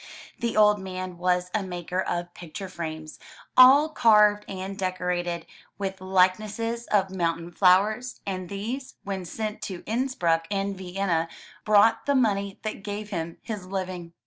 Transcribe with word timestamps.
The 0.39 0.57
old 0.57 0.79
man 0.79 1.19
was 1.19 1.51
a 1.53 1.61
maker 1.61 2.01
of 2.01 2.33
picture 2.33 2.69
frames, 2.69 3.19
all 3.55 3.89
carved 3.89 4.45
and 4.47 4.75
decorated 4.75 5.45
with 5.77 6.01
like 6.01 6.39
nesses 6.39 6.87
of 6.87 7.11
mountain 7.15 7.51
flowers, 7.51 8.19
and 8.25 8.49
these, 8.49 8.95
when 9.03 9.25
sent 9.25 9.61
to 9.69 9.83
Innsbruck 9.85 10.47
and 10.49 10.75
Vienna, 10.75 11.27
brought 11.65 12.07
the 12.07 12.15
money 12.15 12.57
that 12.63 12.81
gave 12.81 13.11
him 13.11 13.37
his 13.43 13.67
living. 13.67 14.13